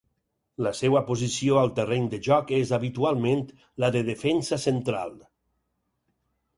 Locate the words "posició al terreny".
1.09-2.09